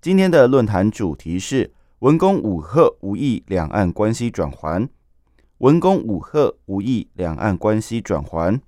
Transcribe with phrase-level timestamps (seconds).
[0.00, 4.88] 今天的论坛主题是“文攻武赫，无意两岸关系转圜”。
[5.58, 8.60] 文攻武赫，无意两岸关系转圜。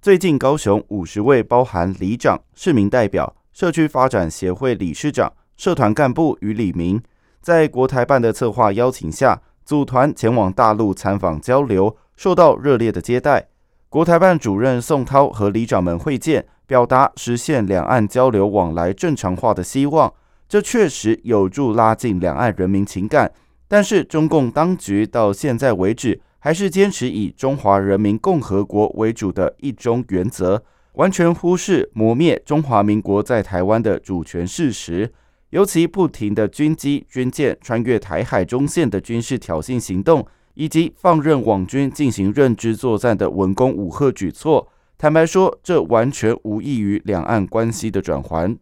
[0.00, 6.98] 最近，高雄五十位包含里长、市民代表、社区发展协会理事长、社团干部与里民，
[7.42, 13.48] 在国台办的策划邀请下，组团前往大陆参访交流，受到热烈的接待。
[13.90, 20.14] 国台办主任宋涛和里长们会见，表达实现两岸交流往来正常化的希望。
[20.48, 23.30] 这确实有助拉近两岸人民情感。
[23.68, 30.62] 但是，中共当局到现在为止，还是坚持以中华人民共和国为主的一中原则，
[30.94, 35.12] 完全忽视磨灭中华民国在台湾的主权事实。
[35.50, 40.26] 尤其不停的军机、军舰穿越台海中线的军事挑衅行动。
[40.54, 44.66] 以及放任网军进行认知作战的文攻武赫举措，
[44.98, 48.56] 坦白说，这完全无异于两岸关系的转圜。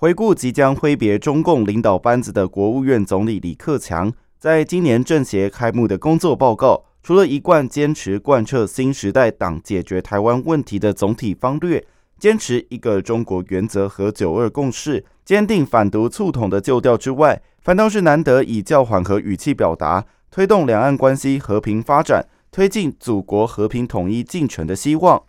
[0.00, 11.84] 回顾即将挥别中共领导班子的国务院总理李克强，在今年政协开幕的工作报告，除了一贯坚持贯彻新时代党解决台湾问题的总体方略，
[12.16, 20.06] 坚持一个中国原则和九二共识，坚定反独促统的旧调之外，反倒是难得以较缓和语气表达。
[20.30, 25.24] 推动两岸关系和平发展，推进祖国和平统一进程的希望。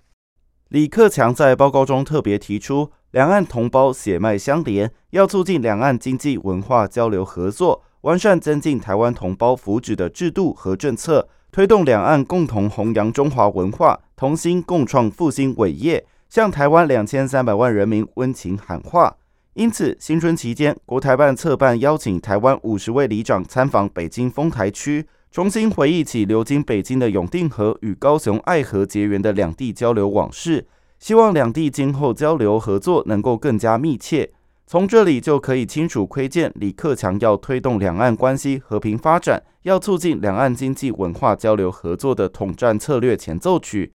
[0.68, 19.16] 李克强在报告中特别提出，两岸同胞血脉相连，要促进两岸经济文化交流合作，完善增进台湾同胞福祉的制度和政策，推动两岸共同弘扬中华文化，同心共创复兴伟业，向台湾两千三百万人民温情喊话。
[19.56, 30.68] 因此，新春期间，国台办策办邀请台湾五十位里长参访北京丰台区，重新回忆起流经北京的永定河与高雄爱河结缘的两地交流往事，
[31.00, 34.32] 希望两地今后交流合作能够更加密切。
[34.68, 43.92] 从这里就可以清楚窥见李克强要推动两岸关系和平发展，要促进两岸经济文化交流合作的统战策略前奏曲。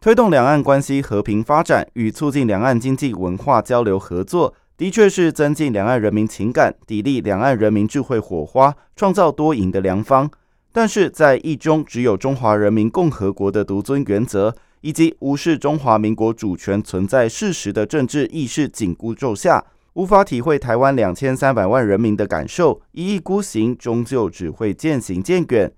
[0.00, 4.54] 推动两岸关系和平发展与促进两岸经济文化交流合作。
[4.76, 10.30] 的确是增进两岸人民情感、砥砺两岸人民智慧火花、创造多赢的良方。
[10.72, 19.64] 但是在一中只有中华人民共和国的独尊原则，以及无视中华民国主权存在事实的政治意识紧箍咒下，
[19.94, 25.72] 无法体会台湾两千三百万人民的感受，一意孤行，终究只会渐行渐远。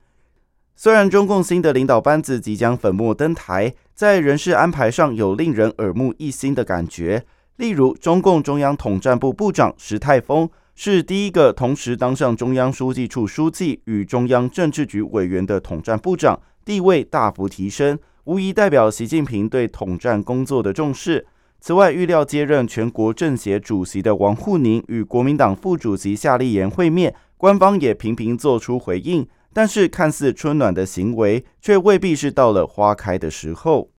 [0.77, 7.25] 虽然中共新的领导班子即将粉墨登台，在人事安排上有令人耳目一新的感觉。
[7.57, 21.27] 例如，中共中央统战部部长石泰峰是第一个同时当上中央书记处书记与中央政治局委员的统战部长，地位大幅提升，无疑代表习近平对统战工作的重视。
[21.60, 33.91] 此外，预料接任全国政协主席的王沪宁与国民党副主席夏立言会面，官方也频频做出回应，但是看似春暖的行为，却未必是到了花开的时候。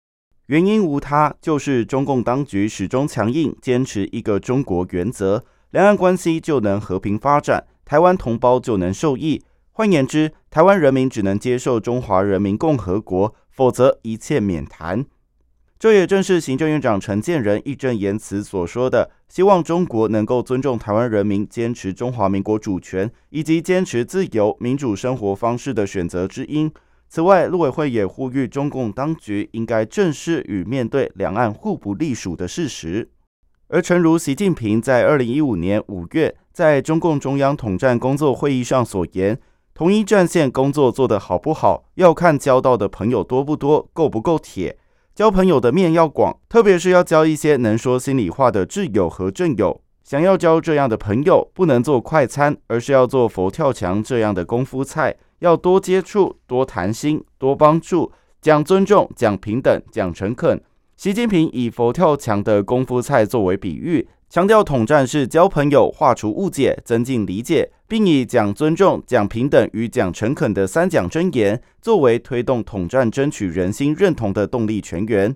[0.45, 9.43] 原因无他，就是中共当局始终强硬坚持一个中国原则，两岸关系就能和平发展，台湾同胞就能受益。
[9.71, 15.05] 换言之，台湾人民只能接受中华人民共和国，否则一切免谈。
[15.79, 26.71] 这也正是行政院长陈建仁义正言辞所说的，希望中国能够尊重台湾人民坚持中华民国主权以及坚持自由民主生活方式的选择之因。
[27.09, 33.09] 此外，陆委会也呼吁中共当局应该正视与面对两岸互不隶属的事实。
[33.67, 39.37] 而诚如习近平在二零一五年五月在中共中央统战工作会议上所言，
[39.75, 44.77] 同一战线工作做得好不好，要看交到的朋友多不多，够不够铁。
[45.15, 49.81] 交朋友的面要广，特别是要交一些能说心里话的挚友和正友。
[50.03, 55.15] 想要交这样的朋友，不能做快餐，而是要做佛跳墙这样的功夫菜。
[55.39, 58.11] 要多接触，多谈心，多帮助，
[58.41, 60.61] 讲尊重，讲平等，讲诚恳。
[60.95, 75.35] 习近平以佛跳墙的功夫菜作为比喻，强调统战是交朋友、化除误解、增进理解，并以讲尊重、讲平等与讲诚恳的三讲真言作为推动统战、争取人心认同的动力泉源。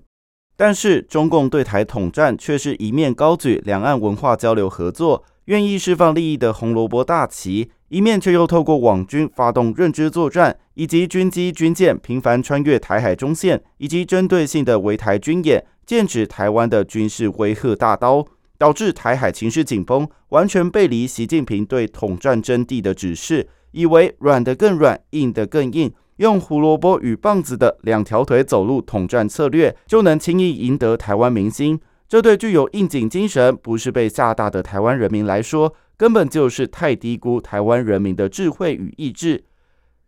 [0.56, 5.24] 但是，中共对台统战却是一面高举两岸文化交流合作。
[5.46, 18.26] 愿意释放利益的红萝卜大旗，一面却又透过网军发动认知作战，以及军机军舰频繁穿越台海中线，以及针对性的围台军演，剑指台湾的军事威吓大刀，
[18.58, 31.80] 导致台海情势紧绷，完全背离习近平对统战真谛的指示，以为软的更软，硬的更硬，用胡萝卜与棒子的两条腿走路统战策略，就能轻易赢得台湾民心。
[32.08, 39.44] 这对具有应景精神、不是被吓大的台湾人民来说，根本就是太低估台湾人民的智慧与意志。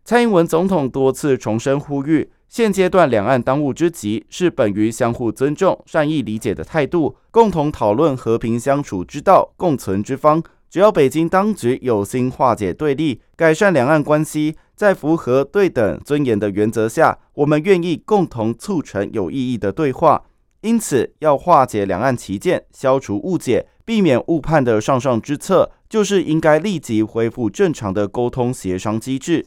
[0.02, 10.42] 蔡英文总统多次重申呼吁，现阶段两岸当务之急是本于相互尊重、善意理解的态度，共同讨论和平相处之道、共存之方。
[10.68, 20.24] 只要北京当局有心化解对立、改善两岸关系，在符合对等尊严的原则下，我们愿意共同促成有意义的对话。
[20.62, 29.46] 因此，要化解两岸旗舰、消除误解、避免误判的上上之策，就是应该立即恢复正常的沟通协商机制。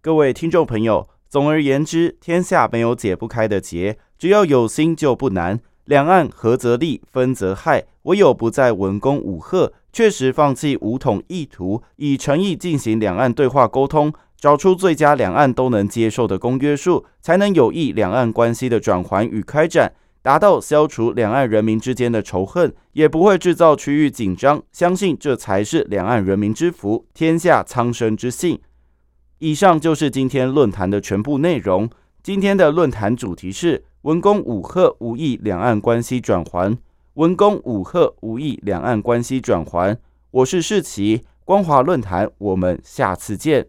[0.00, 5.60] 各位听众朋友，总而言之，天下没有解不开的结，只要有心就不难。
[5.84, 19.92] 两岸合则利，分则害，唯有不再文攻武吓，确实放弃武统意图，以诚意进行两岸对话沟通，找出最佳两岸都能接受的公约数，才能有益两岸关系的转圜与开展。
[20.22, 24.60] 达到消除两岸人民之间的仇恨，也不会制造区域紧张。
[24.72, 28.58] 相信这才是两岸人民之福，天下苍生之幸。
[29.38, 31.88] 以上就是今天论坛的全部内容。
[32.22, 36.78] 今天的论坛主题是“文工武赫无意两岸关系转圜”。
[37.14, 39.98] 文工武赫无意两岸关系转圜。
[40.30, 43.66] 我是世奇，光华论坛，我们下次见。